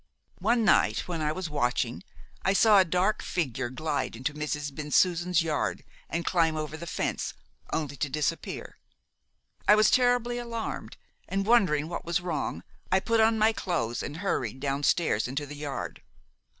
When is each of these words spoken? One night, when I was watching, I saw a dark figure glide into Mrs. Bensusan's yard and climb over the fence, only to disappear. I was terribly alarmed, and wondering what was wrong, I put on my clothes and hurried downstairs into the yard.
One 0.39 0.65
night, 0.65 1.07
when 1.07 1.21
I 1.21 1.31
was 1.31 1.47
watching, 1.47 2.03
I 2.41 2.53
saw 2.53 2.79
a 2.79 2.85
dark 2.85 3.21
figure 3.21 3.69
glide 3.69 4.15
into 4.15 4.33
Mrs. 4.33 4.71
Bensusan's 4.73 5.43
yard 5.43 5.83
and 6.09 6.25
climb 6.25 6.57
over 6.57 6.75
the 6.75 6.87
fence, 6.87 7.35
only 7.71 7.95
to 7.97 8.09
disappear. 8.09 8.79
I 9.67 9.75
was 9.75 9.91
terribly 9.91 10.39
alarmed, 10.39 10.97
and 11.29 11.45
wondering 11.45 11.87
what 11.87 12.03
was 12.03 12.19
wrong, 12.19 12.63
I 12.91 12.99
put 12.99 13.19
on 13.19 13.37
my 13.37 13.53
clothes 13.53 14.01
and 14.01 14.17
hurried 14.25 14.59
downstairs 14.59 15.27
into 15.27 15.45
the 15.45 15.55
yard. 15.55 16.01